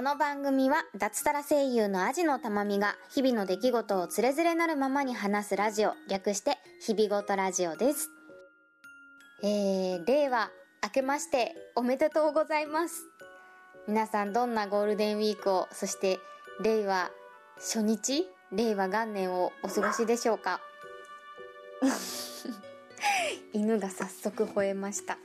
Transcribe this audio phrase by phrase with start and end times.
[0.00, 8.08] この番組は脱サラ声優のアジのたまみが日々の出来事をつれづれなるままに話すラジオ、略して日々ごとラジオです。
[9.42, 10.48] えー、令和
[10.82, 12.94] 明けましておめでとうございます。
[13.86, 16.18] 皆さんどんなゴールデンウィークを、そして
[16.64, 17.10] 令和
[17.56, 20.62] 初日令和元年をお過ごしでしょうか？
[23.52, 25.18] 犬が早速吠えました。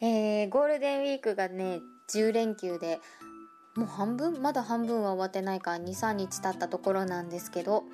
[0.00, 3.00] えー、ゴールデンウィークがね、10連休で、
[3.76, 7.84] もう半分まだ半分は終わってないから2、3日経ったところなんですけど、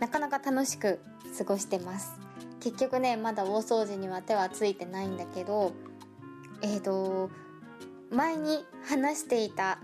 [0.00, 0.98] なかなか楽しく
[1.38, 2.12] 過ごしてます。
[2.60, 5.72] 結局ね、まだ大掃除には手はついてないんだけど、
[6.60, 7.30] えーと、
[8.10, 9.78] 前に話していた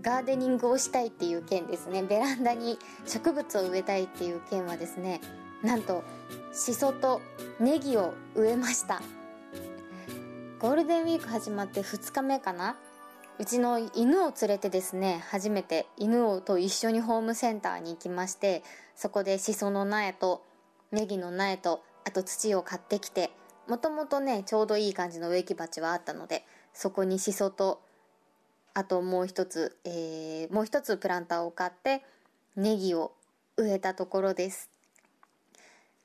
[0.00, 2.02] ガーデニングをしたいっていう件ですね。
[2.02, 5.20] ベランダに植物を植えたいっていう件はですね、
[5.62, 6.04] なんと、
[6.52, 7.20] シソと
[7.58, 9.00] ネギを植えました。
[10.58, 12.76] ゴールデンウィーク始まって2日目かな
[13.40, 18.64] うちの犬を連れてですね、初めて犬をと一緒にホームセンターに行きまして、
[18.96, 20.44] そこでシソの苗と
[20.90, 23.30] ネギの苗と、あと土を買ってきて、
[23.68, 27.80] もともとね、ちょうどいい感じの植木鉢はあったので、そこにシソと、
[28.74, 32.02] あともう一つ、えー、もう一つプランターを買って、
[32.56, 33.12] ネギを
[33.56, 34.68] 植えたところです。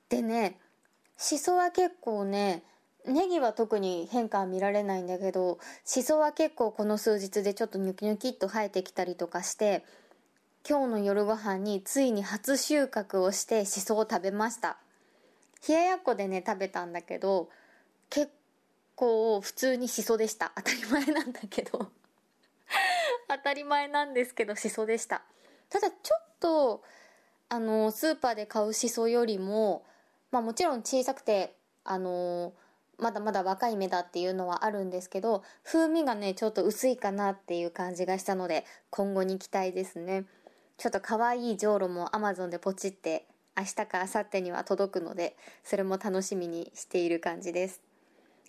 [0.10, 0.60] でね、
[1.18, 2.64] シソは結構ね、
[3.06, 9.84] ネギは特に変化は見られないんだけど、シソは結構この数日でちょっとニョキニョキっと生えてきたりとかして、
[10.68, 14.78] 今日の夜ご飯についに初収穫をしてシソを食べました。
[15.68, 17.50] 冷ややっこでね、食べたんだけど、
[18.10, 18.32] 結
[18.96, 20.54] 構普通にシソでした。
[20.56, 21.92] 当たり前なんだけど。
[23.28, 25.24] 当たり前なんですけど、シソでした。
[25.70, 26.84] ただちょっと、
[27.50, 29.86] あの、スーパーで買うシソよりも、
[30.32, 32.54] まあもちろん小さくて、あの
[33.00, 40.26] まだまだ若い芽だっていうのはあるんですけど、風味がね、ちょっと薄いかなっていう感じがしたので、今後に期待ですね。
[40.78, 47.82] ちょっと可愛いじょうろも Amazon でポチって、明日か明後日には届くので、それも楽しみにしている感じです。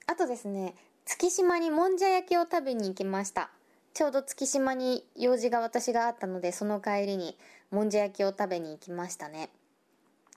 [0.06, 3.50] あとですね、月島にもんじゃ焼きを食べに行きました。
[3.92, 7.36] ちょうど月島に用事が私があったので、その帰りに
[7.70, 9.50] もんじゃ焼きを食べに行きましたね。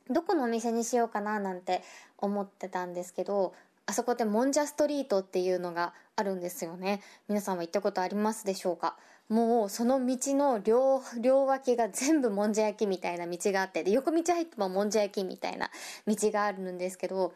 [0.09, 1.81] どこのお店にしようかななんて
[2.17, 3.53] 思ってたんですけど、
[3.87, 7.01] あそこでもんじゃストリートっていうのがあるんですよね。
[7.29, 8.97] 皆さんは行ったことありますでしょうか？
[9.29, 15.69] もうその道の両、両脇が全部もんじゃ焼きみたいな道があって、で、横道入ってももんじゃ焼きみたいな
[16.05, 17.33] 道があるんですけど、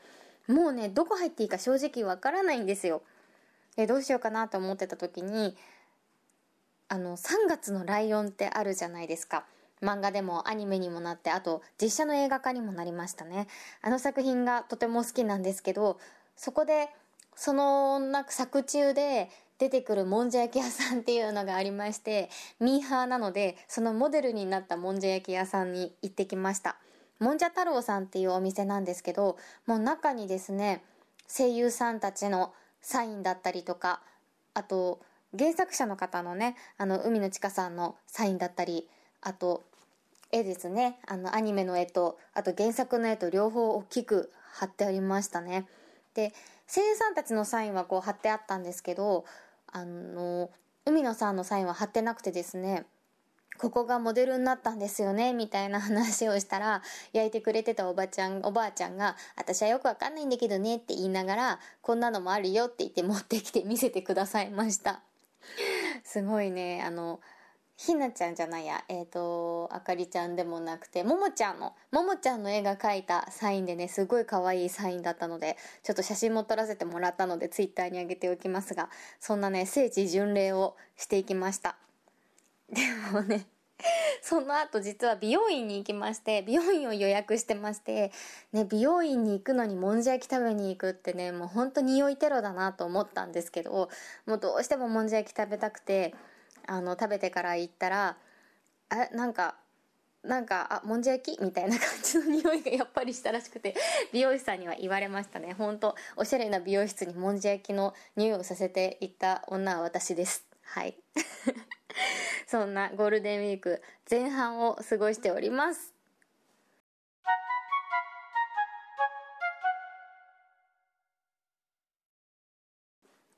[0.48, 3.02] もうね、どこ入っていいか正直わからないんですよ。
[3.78, 5.56] で、どうしようかなと思ってた時に、
[6.90, 9.46] あの、3月のライオンってあるじゃないですか。
[9.82, 13.48] 漫画でもアニメにもなって、あと実写の映画化にもなりましたね。
[13.82, 16.00] あの作品がとても好きなんですけど、
[16.36, 16.90] そこで、
[17.36, 26.78] そのなんか作中で出てくるもんじゃ焼き屋さんっていうのがありまして、ミーハーなので、そのモデルになったもんじゃ焼き屋さんに行ってきました。
[27.20, 29.38] もんじゃ太郎さんっていうお店なんですけど、
[29.68, 30.84] もう中にですね、
[31.28, 34.02] 声優さんたちのサインだったりとか、
[34.56, 35.00] あと、
[35.38, 38.90] 原作者の方のね、あの、海野千佳さんのサインだったり、
[39.22, 39.64] あと、
[40.32, 41.00] 絵ですね。
[41.08, 45.68] あの、アニメの絵と、あと原作の絵と両方大きく貼ってありましたね。
[46.14, 46.34] で、
[46.68, 49.26] 声優さんたちのサインはこう貼ってあったんですけど、
[49.68, 50.50] あの、
[50.86, 52.86] 海野さんのサインは貼ってなくてですね、
[53.58, 56.82] ここがモデルになったんですよね、みたいな話をしたら、
[57.14, 65.02] 焼いてくれてたおばちゃん、おばあちゃんが、私はよくわかんないんだけどねって言いながら、こんなのもあるよって言って持ってきて見せてくださいました。
[66.04, 67.20] すごいね、あの、
[67.84, 81.76] ひなちゃんじゃないや、えっ、ー、と、あかりちゃんでもなくて、ももちゃんの、ももちゃんの絵が描いたサインでね、すごい可愛いサインだったので、ちょっと写真も撮らせてもらったので、ツイッターに上げておきますが、そんなね、聖地巡礼をしていきました。
[82.70, 82.82] で
[83.12, 83.48] もね、
[84.22, 88.12] その後実は美容院に行きまして、美容院を予約してまして、
[88.52, 93.90] ね、美容院に行くのにもんじゃ焼き食べに行くってね、もうほんと匂いテロだなと思ったんですけど、
[94.26, 96.14] もうどうしてももんじゃ焼き食べたくて、
[96.68, 98.18] あの、食べてから行ったら、
[98.90, 99.56] あ、なんか、
[100.24, 101.42] なんか、あ、もんじゃ焼き？
[101.42, 103.76] みたいな感じの匂いがやっぱりしたらしくて、
[104.14, 105.54] 美容師さんには言われましたね。
[105.54, 110.46] 本当、おしゃれな美容室にもんじゃ焼きの匂いをさせていった女は私です。
[110.64, 110.98] はい。
[112.48, 116.01] そんなゴールデンウィーク前半を過ごしております。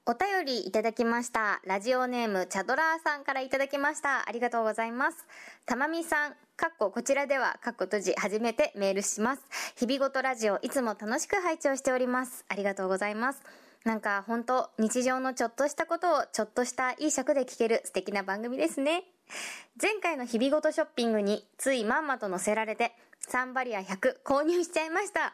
[0.06, 1.62] お便りいただきました。
[1.66, 4.28] ラジオネーム、チャドラーさんからいただきました。
[4.28, 5.26] ありがとうございます。
[5.66, 9.44] たまみさん、かっここちらでは、かっこ閉じ、初めてメールします。
[9.78, 12.44] 日々ごとラジオ、いつも楽しく拝聴しております。
[12.50, 13.44] ありがとうございます。
[13.86, 19.06] なんか本当日常のちょっとしたことをちょっとしたいい尺で聞ける素敵な番組ですね。
[19.82, 25.34] 前回の日々ごとショッピングについまんまと載せられてサンバリア100購入しちゃいました。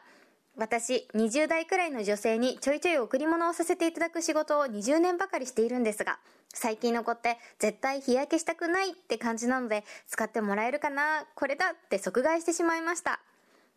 [0.56, 6.18] 私、20代くらいの女性にちょいちょい贈り物をさせていただく仕事を20年ばかりしているんですが、
[6.52, 13.20] 最近の子って絶対日焼けしたくないって感じなので、使ってもらえるかなこれだって即買いしてしまいました。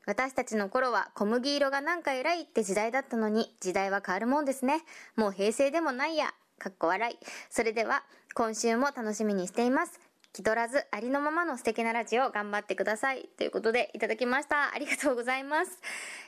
[0.05, 4.83] 私たちの頃は小麦色がなんか偉いって時代だったのに、時代は変わるもんですね。
[5.15, 6.33] もう平成でもないや。
[6.59, 7.25] かっこ笑い。
[7.49, 8.03] それでは、
[8.33, 10.12] 今週も楽しみにしています。
[10.33, 13.29] 気取らずありのままの素敵なラジオ頑張ってください。
[13.37, 14.73] ということでいただきました。
[14.73, 15.79] ありがとうございます。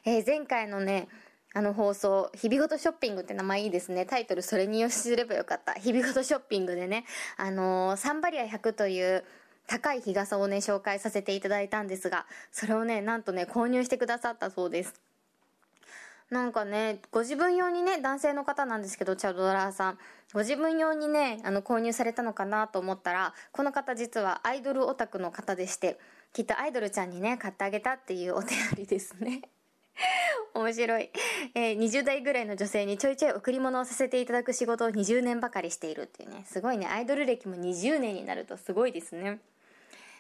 [0.06, 1.08] えー、前回のね、
[1.56, 4.06] あの放送、日々ごとショッピングって名前いいですね。
[4.06, 5.74] タイトルそれによしすればよかった。
[5.74, 7.06] 日々ごとショッピングでね、
[7.38, 9.26] あのー、サンバリア100という
[9.66, 15.05] 高い日傘をね、紹介させていただいたんですが、それをね、なんとね、購入してくださったそうです。
[16.32, 19.98] なんかね、ご自分用にね、男性の方なんですけど、チャドラーさん。
[20.34, 26.00] ご自分用にね、あの、購入されたのかなと思ったら、この方実はアイドルオタクの方でして、
[26.34, 29.44] きっとアイドルちゃんにね、買ってあげたっていうお手ありですね。
[30.56, 31.12] 面白い。
[31.54, 39.40] えー、20代ぐらいの女性にちょいちょい贈り物をさせていただく仕事を20年ばかりしているっていうね、すごいね、アイドル歴も20年になるとすごいですね。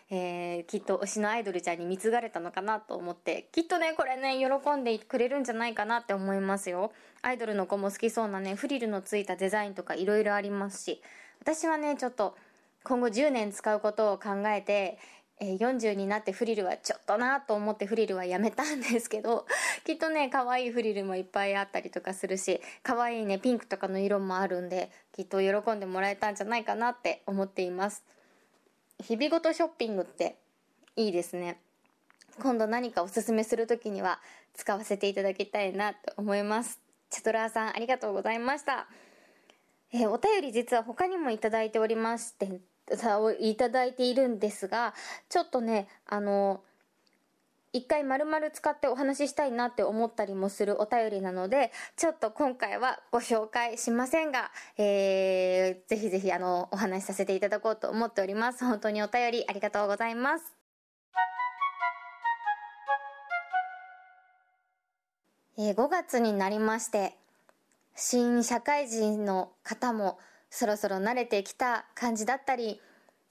[0.09, 6.91] えー、きっと推しのアイドルちゃんに貢がれたのかなと思って、きっとね、これね、喜んでくれるんじゃないかなって思いますよ。
[7.21, 11.01] アイドルの子も好きそうなね、フリルのついたデザインとか色々ありますし、
[11.41, 12.35] 私はね、ちょっと、
[12.83, 14.99] 今後10年使うことを考えて、
[15.39, 19.45] えー、40になってフリルはちょっとなと思ってフリルはやめたんですけど、
[19.83, 28.05] きっとね、可愛いフリルもいっぱいあったりとかするし、可愛いね、ピンクとかの色もあるんで、きっと喜んでもらえたんじゃないかなって思っています。
[29.03, 30.37] 日々ごとショッピングって
[30.95, 31.59] いいですね。
[32.39, 34.19] 今度何かおすすめするときには
[34.53, 36.79] 使わせていただきたいなと思います。
[37.09, 38.87] チャトラーさんありがとうございました。
[39.93, 42.61] えー、お便り実は他にもいただいておりまして、
[43.39, 44.93] いただいているんですが、
[45.29, 46.74] ちょっとね、あのー
[47.75, 58.63] 一回丸々使ってお話ししたいなって思ったりもするお便りなので、ちょっと今回はご紹介しませんが、えー、ぜひぜひあの、お話しさせていただこうと思っております。
[58.63, 60.53] 本当にお便りありがとうございます。
[65.57, 67.17] えー、5月になりまして、
[67.93, 70.17] 新社会人の方も
[70.49, 72.79] そろそろ慣れてきた感じだったり、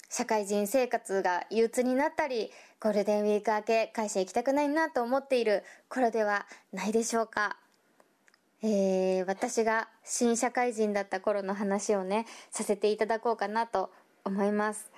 [0.09, 7.57] 社会人生活が憂鬱になったり、ゴールデンウィーク明け会社行きたくないなと思っている頃ではないでしょうか。
[8.63, 13.91] えー、私が新社会人だった頃の話をね、させていただこうかなと
[14.25, 14.91] 思います。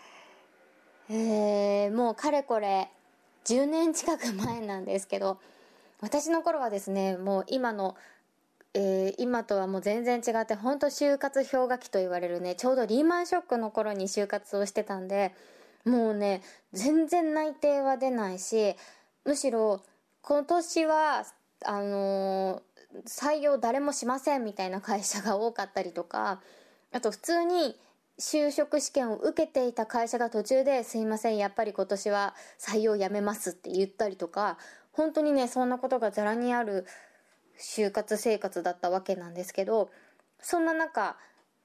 [1.09, 2.89] えー、もうかれこれ
[3.45, 5.39] 10年近く前なんですけど、
[6.01, 7.97] 私の頃はですね、もう今の
[8.79, 15.33] えー、今とはもう全然違って本当就活氷河期と言われるねちょうどリーマンショックの頃に就活をしてたんで
[15.87, 16.43] もうね
[16.75, 18.77] 全然内定は出ないし
[19.25, 19.81] むしろ
[20.21, 21.25] 今年は
[21.65, 26.41] あのー、採用誰もしませんみたいな会社が多かったりとか
[26.93, 27.77] あと普通に
[28.21, 34.59] 就職試験を受けていた会社が途中ですいませんやっぱり今年は採用やめますって言ったりとか
[34.93, 36.87] 本当にねそんなことがざらにある
[37.59, 39.91] 就活生活だったわけなんですけど
[40.41, 41.17] そんな中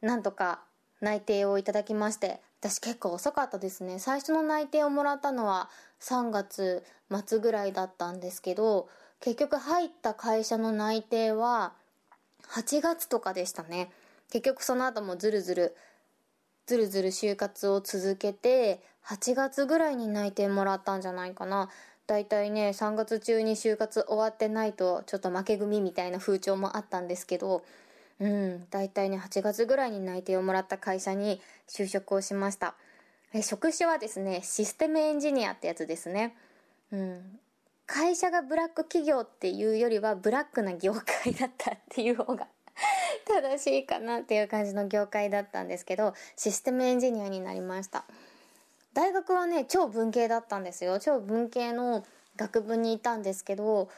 [0.01, 0.62] なんとか
[1.01, 3.98] 内定をいただきまして私結構遅かったですね。
[3.98, 5.69] 最初の内定をもらったのは
[6.00, 6.83] 3月
[7.25, 8.88] 末ぐらいだったんですけど
[9.19, 11.74] 結局入った会社の内定は
[12.50, 13.91] 8月とかでしたね。
[14.31, 15.75] 結局その後もずるずる
[16.67, 21.69] ずるずる就活を続けて8月ぐらいに内定もらったんじゃないかな。
[22.12, 27.63] 大体ね3月中に就活終わってないとちょっと負け組みたいな風潮もあったんですけど
[28.20, 31.39] うん大体ね8月ぐらいに内定をもらった会社に
[31.70, 32.75] 就職をしました。
[33.34, 36.36] え職種はですねシステムエンジニアってやつですね。
[36.91, 37.39] うん。
[37.88, 42.48] 会社がブラック企業っていうよりはブラックな業界だったっていう方が
[43.25, 48.03] 正しいかなっていう感じの業界だったんですけどシステムエンジニアになりました。
[48.93, 51.00] 大学はね超文系だったんですよ。
[51.00, 52.05] 超文系の
[52.36, 53.89] 学部にいたんですけど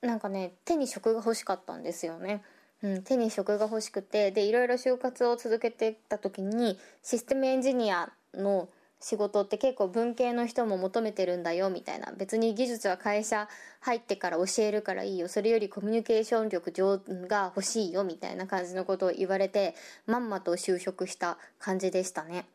[0.00, 2.42] なんかね手に職が欲しかったんですよね、
[2.82, 4.30] うん、手に職が欲しくて。
[4.30, 8.68] でいろいろ就活を続けてた時にシステムエンジニアの
[9.00, 12.12] 仕事って結構文系の人も求めてるんだよみたいな。
[12.16, 13.48] 別に技術は会社
[13.80, 15.28] 入ってから教えるからいいよ。
[15.28, 16.98] それよりコミュニケーション力上
[17.28, 19.74] が欲しいよみたいな感じのことを言われて
[20.06, 22.46] まんまと就職した感じでしたね。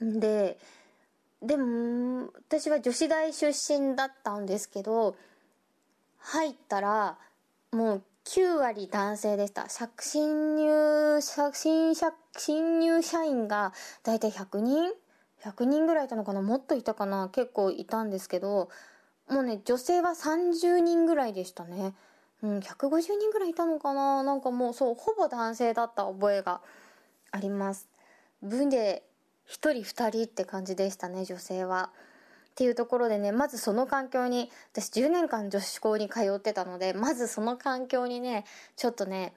[0.00, 0.58] で
[1.42, 5.16] でも私は女子大出身だったんですけど
[6.18, 7.16] 入ったら
[7.72, 9.68] もう9割男性でした。
[10.00, 14.90] 新入新社新入社員が大体100人
[15.42, 16.42] ？100人ぐらいいたのかな？
[16.42, 17.28] もっといたかな？
[17.28, 18.68] 結構いたんですけど
[19.30, 21.94] もうね女性は30人ぐらいでしたね。
[22.42, 24.22] うん150人ぐらいいたのかな？
[24.24, 26.60] なんかもうそうほぼ男性だった覚えが
[27.30, 27.88] あります。
[28.42, 29.04] 分で
[29.48, 31.90] 1人2人って感じでしたね女性は。
[32.50, 39.32] っていうところでねまずその環境に私10年間女子校に通ってたのでまずその環境にねちょっとね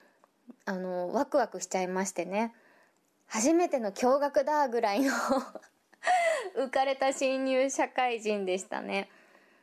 [0.65, 2.53] あのワクワクしちゃいましてね。
[3.27, 5.13] 初めての驚愕だぐらいの
[6.57, 9.07] 浮かれた新入社会人でしたね。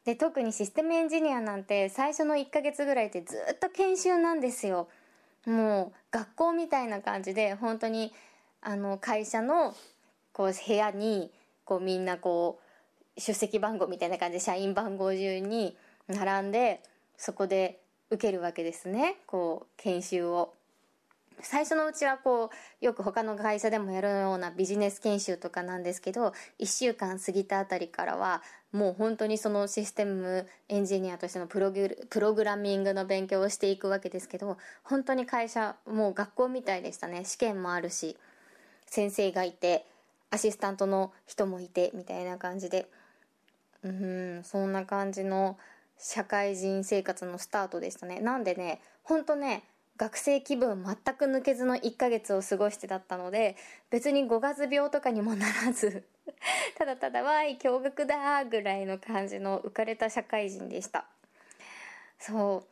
[0.04, 4.88] で特にシステムエンジニアなんて最初の1ヶ月ぐらいってずっと研修なんですよ。
[5.44, 8.14] もう学校みたいな感じで本当に
[8.62, 9.74] あの会社の
[10.38, 11.32] こう部屋に
[11.64, 12.60] こうみんなこ
[13.16, 15.76] う出席番号みたいな感じで社員番号順に
[16.06, 16.80] 並んで
[17.16, 19.16] そこで受けるわけですね。
[19.26, 20.54] こう研修を。
[21.40, 28.42] 最初のうちはこうよく他の会社でもやるようなビジネス研修とかなんですけど1週間過ぎたあたりからは
[28.72, 37.24] もう本当にそのシステムエンジニアとしてのプログプログラミングの勉強をしていくわけですけど本当に会社もう学校みたいでしたね。
[37.24, 38.16] 試験もあるし
[38.86, 39.86] 先生がいて
[40.30, 42.88] アシスタントの人もいてみたいな感じで。
[43.82, 45.56] うんそんな感じの
[45.98, 48.20] 社会人生活のスタートでしたね。
[48.20, 49.64] なんでねほんとね
[49.96, 53.56] 学生気分全く抜けずの1ヶ月を過ごしてだったので
[53.90, 56.04] 別に五月病とかにもならず
[56.78, 61.06] ただただわい驚愕だぐらいの感じの浮かれた社会人でした。
[62.18, 62.64] そ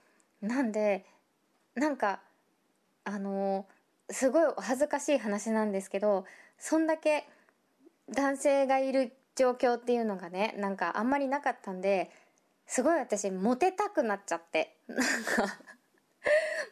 [0.43, 0.47] う。
[0.47, 1.05] なんで
[1.75, 2.21] なんか
[3.05, 3.67] あの
[4.11, 6.27] すごいお恥ずかしい話なんですけど
[6.59, 7.29] そんだけ
[8.09, 12.11] 男性がいる状況っていうのがねなんかあんまりなかったんで
[12.67, 15.59] すごい私モテたくなっちゃってなんか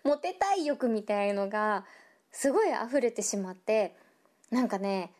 [0.04, 1.84] モテたい欲みたいのが
[2.32, 3.94] すごい溢れてしまって
[4.50, 5.12] なんかね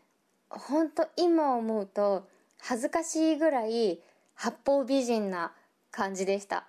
[0.49, 2.29] ほんと今思うと
[2.61, 4.01] 恥ずかしいぐらい
[4.35, 5.53] 八方美人な
[5.91, 6.65] 感じでした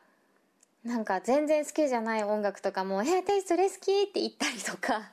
[0.84, 5.12] なんか全然好きじゃない音楽とかも「え私それ好き?」って言ったりとか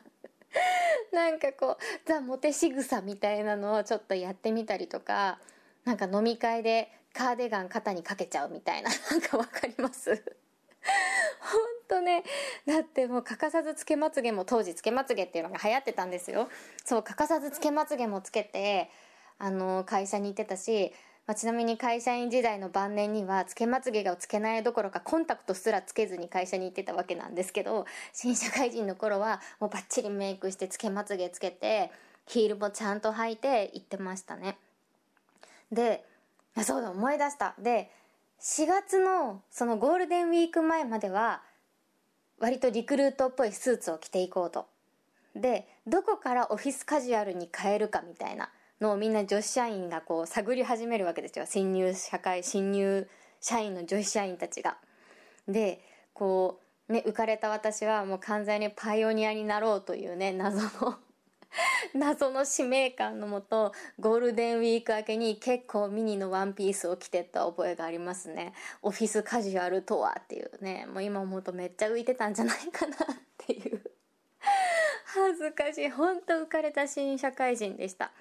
[1.14, 1.76] なんかこう
[2.07, 5.38] ザ・モテ仕草みたいなのをちょっとやってみたりとか
[5.85, 10.11] なんか飲み会でカーディガン肩にかけちゃうみたいな なんかわかります？
[11.40, 12.25] ほんとね。
[12.66, 16.49] だってもう欠かさずつけまつげも当時つけまつげっていうのが流行ってたんですよ。
[16.85, 18.90] そう欠かさずつけまつげもつけて
[19.38, 20.92] あの会社に行ってたし、
[21.26, 31.93] まあ、ちなみに会社員時代の晩年にはつけまつげがつけないどころかコンタクトすらつけずに会社に行ってたわけなんですけど新社会人の頃はもうバッチリメイクしてつけまつげつけて
[32.26, 34.57] ヒールもちゃんと履いて行ってましたね。
[35.71, 36.05] で
[36.64, 37.55] そうだ思い出した。
[37.59, 37.91] で
[38.41, 41.43] 4月のそのゴールデンウィーク前までは
[42.41, 44.67] 割とリクルートっぽいスーツを着ていこうと。
[45.37, 48.50] でどこからオフィスカジュアルに変えるかみたいな
[48.83, 51.47] のみんな女子社員がこう探り始めるわけですよ。
[51.47, 53.09] 新入社会新入
[53.41, 54.77] 社員の女子社員たちが。
[55.49, 55.81] で
[56.12, 60.99] こうね浮かれた私はもう完全にパイオニアになろうというね謎の
[61.95, 68.53] 謎の使命感のもとゴールデンウィーク明けに結構ミニのワンピースを着てった覚えがありますね。
[68.83, 72.99] オフィスカジュアルとはっていうねもう今思うとめっちゃ浮いてたんじゃないかなっ
[73.39, 73.81] ていう。
[75.15, 75.91] 恥ずかしい。
[75.91, 78.12] ほんと浮かれた新社会人でした。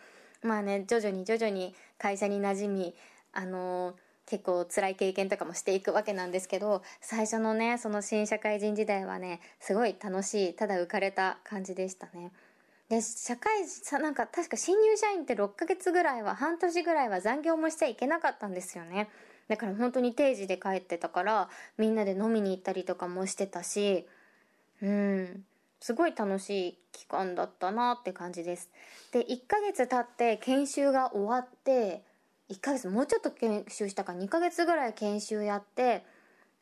[0.44, 2.96] まあね徐々に徐々に会社に馴染み
[3.34, 3.96] あの
[4.26, 12.32] 結構辛い経験とかもしていくわけなんですけど最初のねその新社会人時代はねすごい楽しいただ浮かれた感じでしたね。
[12.90, 19.10] で社会さなんか確か新入社員って6ヶ月ぐらいは半年ぐらいは残業もしちゃいけなかったんですよね。
[19.48, 24.08] だから本当に定時で帰ってたからみんなで飲みに行ったりとかもしてたし
[24.82, 25.46] うん。
[25.82, 28.70] すごい楽しい期間だったなって感じです。
[29.12, 32.04] で1ヶ月経って研修が終わって
[32.50, 36.06] 1ヶ月もうちょっと研修したか2ヶ月ぐらい研修やって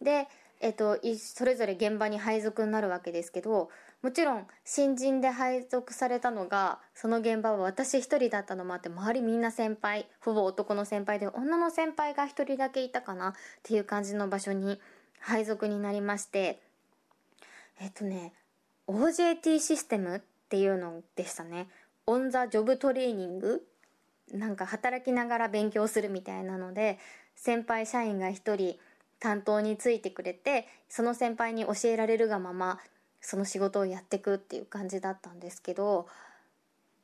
[0.02, 0.28] で
[0.62, 3.70] えっと、それぞれ現場に配属になるわけですけど
[4.02, 13.34] もちろん新人で配属されたのがその現場は私一人だったのもあって周りみんな先輩ほぼ男の先輩で女の先輩が一人だけいたかなっ
[13.64, 14.82] ていう感じの場所に
[15.22, 16.60] 配属になりまして。
[17.82, 18.34] えっとね
[18.90, 21.68] OJT システムっていうのでしたね。
[22.08, 23.64] オン・ザ・ジョブトレーニング？
[24.34, 26.98] なんか働きながら勉強するみたいなので
[27.36, 28.78] 先輩社員が一人
[29.20, 32.80] 担当についてくれてその先輩に教えられるがまま
[33.22, 36.08] その仕事をやっていくっていう感じだったんですけど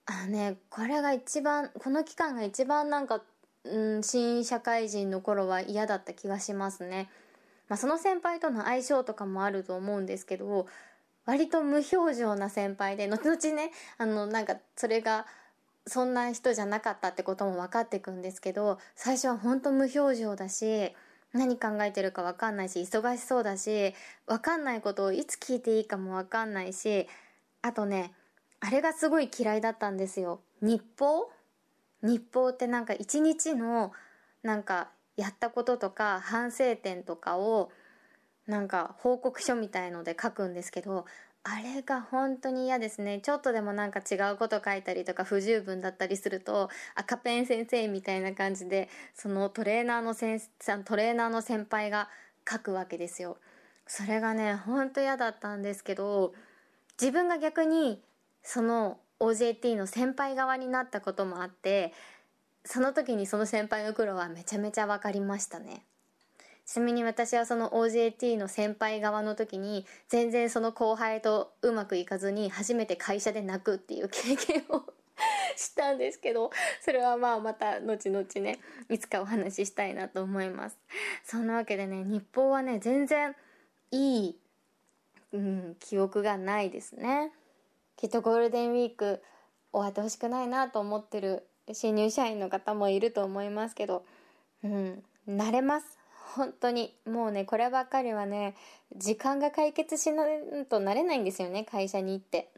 [0.05, 3.21] あのねこれが一番この期間が一番なんか、
[3.63, 7.09] うん、新社会人の頃は嫌だった気がしますね。
[7.67, 10.67] まあ、その先輩との相性とかもあると思うんですけど
[11.25, 15.25] 割と無表情な先輩で後々ねあのなんかそれが
[15.87, 20.93] そんな人じゃなかったってことも分かっていくんですけど最初は本当無表情だし
[21.33, 23.93] 何考えてるか分かんないし忙しそうだし
[24.25, 27.07] 分かんないことをいつ聞いていいかも分かんないし
[27.61, 28.13] あとね
[28.61, 30.39] あれがすごい嫌いだったんですよ。
[30.61, 31.29] 日報？
[32.01, 33.91] 日報ってなんか一日の
[34.43, 37.71] なんかやったこととか反省点とかを
[38.47, 41.05] なんか報告書みたいので書くんですけど
[41.43, 43.19] あれが本当に嫌ですね。
[43.19, 52.09] ちょっとでもなんか違うこと書いたりとか不十分だったりすると赤ペン先生みたいな感じでそのトレーナーの先生トレーナーの先輩が
[52.49, 53.37] 書くわけですよ。
[53.85, 56.33] それがね本当嫌だったんですけど
[56.99, 58.01] 自分が逆に
[58.41, 61.93] その OJT の先輩側になったこともあって
[62.63, 65.85] その時にその先輩の苦労はめちゃめちゃ分かりましたね。
[66.65, 74.83] ちなみに私はその OJT の先輩側の時に全然その後輩とうまくいかずに初めて会社で泣くっていう経験を
[75.55, 80.77] したんですけどそれはまあまた後々ねいつかお話ししたいなと思います。
[81.23, 83.35] そんなわけでね日報はね全然
[83.91, 84.39] いい、
[85.33, 87.31] うん、記憶がないですね。
[87.95, 89.21] きっとゴールデンウィーク
[89.71, 94.05] 終わってほしくないなと思ってる新入社員の方もいると思いますけど
[94.63, 95.99] うん慣れます。
[96.35, 98.55] 本当にもうねこればっかりはね
[98.95, 102.49] 時間が解決しないとなれないんですよね会社に行って。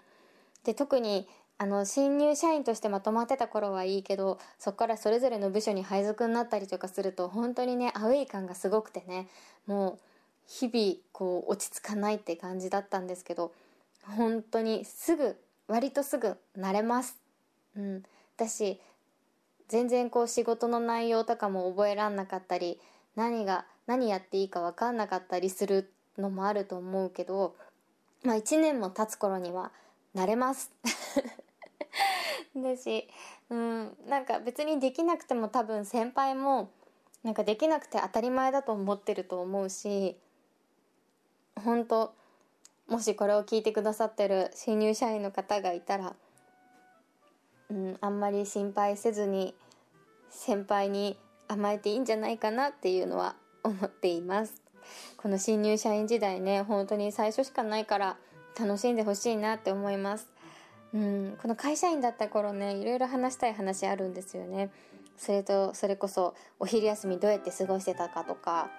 [0.64, 1.28] で特に
[1.60, 9.28] あの新入社員としてまとまってた頃はいいけどそこからそれぞれの部署に配属になったりとかすると本当にねアウェイ感がすごくてね
[9.66, 10.00] もう
[10.46, 13.54] 日々こう落ち着かないって感じだったんですけど
[14.04, 15.36] 本当にすぐ
[15.68, 17.18] 割とすぐ慣れます。
[17.76, 18.04] うん。
[18.38, 18.80] だし
[19.68, 22.80] 全然こう仕事の内容とかも覚えらんなかったり
[23.18, 27.56] 何が何やっていいか分かんなかったりするのもあると思うけど
[28.24, 29.72] まあ1年も経つ頃には
[30.16, 30.72] 慣れます。
[32.56, 33.08] だし
[33.50, 36.70] うんなんか別にできなくても多分先輩も
[37.24, 40.18] なんかできなくて当たり前だと思ってると思うし
[41.64, 42.14] 本当
[42.88, 46.16] もしこれを聞いてくださってる新入社員の方がいたら、
[47.70, 49.54] うん、あんまり心配せずに
[50.30, 54.62] 先輩に甘えていいんじゃないかなっていうのは思っています。
[55.18, 58.18] この新入社員時代ね本当に最初しかないから
[58.58, 60.28] 楽しんでほしいなって思います。
[60.94, 64.72] うんこの会社員だった頃ねいろいろ話したい話あるんですよね。
[65.18, 68.70] それとそれこそお昼休みどうやって過ごしてたかとか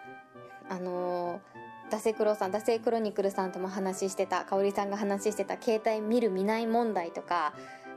[0.68, 7.54] あのー、ダセクロさんダセクロニクルさんとも話してた香織さんが話してた携帯見る見ない問題とか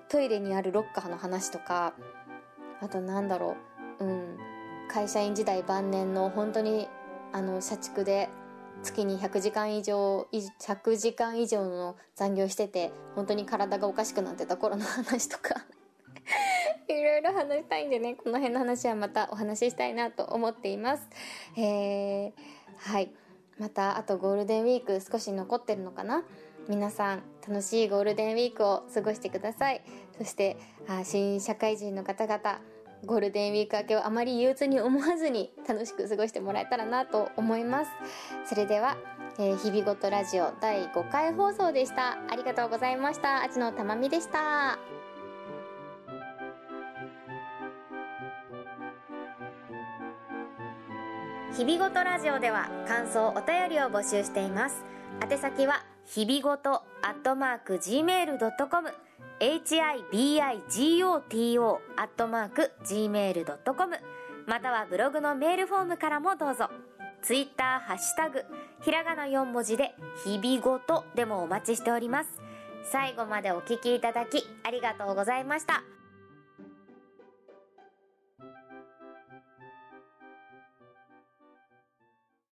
[0.10, 1.94] トイレにあるロッカーの話とか
[2.82, 3.56] あとなんだろ
[4.00, 4.51] ううん
[4.94, 6.90] 会社員時代晩年の本当に
[7.32, 8.28] あの社畜で
[8.84, 15.56] 月に100時間以上100時間以上の残業してて本当に体がおかしくなってた頃の話とか。
[16.90, 21.08] いろいろ話したいんでねこの辺の話はまたお話ししたいなと思っています。
[21.56, 22.34] えー、
[22.76, 23.14] はい。
[23.58, 26.26] またあとゴールデンウィーク少し残ってるのかな？
[26.68, 29.84] 皆さん楽しいゴールデンウィークを過ごしてください。
[30.18, 30.58] そして
[30.90, 32.60] あ新社会人の方々
[33.06, 37.92] ゴールデンウィーク明けをあまり憂鬱に思わずに楽しく過ごしてもらえたらなと思います。
[38.46, 38.98] それでは、
[39.40, 42.18] えー、日々ごとラジオ第5回放送でした。
[42.30, 43.44] ありがとうございました。
[43.44, 44.78] あちのたまみでした。
[51.58, 54.84] 日々ごとラジオでは感想お便りを募集しています。
[55.22, 59.11] 宛先は日々ごとアットマーク gmail.com
[59.42, 63.96] hibigoto アットマーク gmail.com
[64.46, 66.70] またはブログのメールフォームからもどうぞ。
[67.24, 68.46] ツイッターハッシュタグ、
[68.84, 72.40] ひらがな4文字で、日々ごとでもお待ちしております。
[72.84, 75.82] 最後までお聞きいただきありがとうございました。